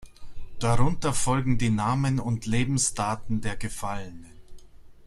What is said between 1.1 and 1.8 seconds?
folgen die